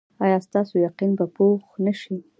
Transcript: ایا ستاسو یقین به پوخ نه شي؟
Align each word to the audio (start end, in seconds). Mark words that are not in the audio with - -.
ایا 0.23 0.37
ستاسو 0.47 0.73
یقین 0.87 1.11
به 1.17 1.25
پوخ 1.35 1.61
نه 1.85 1.93
شي؟ 1.99 2.15